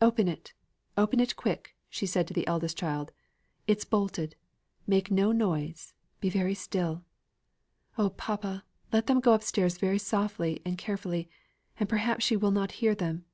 [0.00, 0.52] "Open it.
[0.96, 3.10] Open it quick," said she to the eldest child.
[3.66, 4.36] "It's bolted;
[4.86, 7.02] make no noise be very still.
[7.98, 11.28] Oh, papa, let them go upstairs very softly and carefully,
[11.80, 13.24] and perhaps she will not hear them.